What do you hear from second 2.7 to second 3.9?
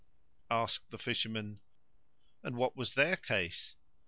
was their case?"